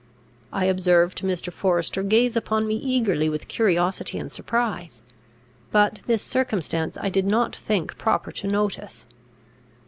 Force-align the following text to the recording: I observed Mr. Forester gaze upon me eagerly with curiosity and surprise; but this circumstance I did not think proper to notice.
I 0.51 0.65
observed 0.65 1.21
Mr. 1.21 1.53
Forester 1.53 2.01
gaze 2.01 2.35
upon 2.35 2.65
me 2.65 2.75
eagerly 2.77 3.29
with 3.29 3.47
curiosity 3.47 4.17
and 4.17 4.31
surprise; 4.31 4.99
but 5.71 5.99
this 6.07 6.23
circumstance 6.23 6.97
I 6.99 7.09
did 7.09 7.27
not 7.27 7.55
think 7.55 7.95
proper 7.99 8.31
to 8.31 8.47
notice. 8.47 9.05